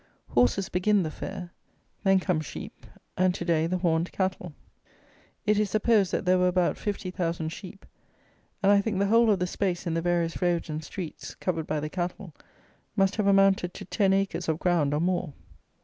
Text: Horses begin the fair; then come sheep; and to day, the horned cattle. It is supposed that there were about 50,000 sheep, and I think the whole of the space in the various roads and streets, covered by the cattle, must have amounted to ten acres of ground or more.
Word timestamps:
Horses 0.29 0.67
begin 0.67 1.03
the 1.03 1.11
fair; 1.11 1.51
then 2.03 2.19
come 2.19 2.41
sheep; 2.41 2.87
and 3.17 3.35
to 3.35 3.45
day, 3.45 3.67
the 3.67 3.77
horned 3.77 4.11
cattle. 4.11 4.55
It 5.45 5.59
is 5.59 5.69
supposed 5.69 6.11
that 6.11 6.25
there 6.25 6.39
were 6.39 6.47
about 6.47 6.75
50,000 6.75 7.49
sheep, 7.49 7.85
and 8.63 8.71
I 8.71 8.81
think 8.81 8.97
the 8.97 9.05
whole 9.05 9.29
of 9.29 9.37
the 9.37 9.45
space 9.45 9.85
in 9.85 9.93
the 9.93 10.01
various 10.01 10.41
roads 10.41 10.71
and 10.71 10.83
streets, 10.83 11.35
covered 11.35 11.67
by 11.67 11.79
the 11.79 11.87
cattle, 11.91 12.33
must 12.95 13.17
have 13.17 13.27
amounted 13.27 13.75
to 13.75 13.85
ten 13.85 14.11
acres 14.11 14.49
of 14.49 14.57
ground 14.57 14.95
or 14.95 14.99
more. 14.99 15.33